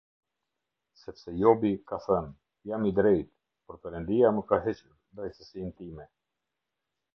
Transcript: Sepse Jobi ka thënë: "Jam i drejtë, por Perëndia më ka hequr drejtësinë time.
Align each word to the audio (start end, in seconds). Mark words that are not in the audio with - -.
Sepse 1.01 1.33
Jobi 1.41 1.71
ka 1.91 1.99
thënë: 2.05 2.31
"Jam 2.71 2.87
i 2.91 2.95
drejtë, 3.01 3.31
por 3.69 3.79
Perëndia 3.85 4.33
më 4.39 4.47
ka 4.51 4.61
hequr 4.67 4.91
drejtësinë 5.21 5.77
time. 5.85 6.11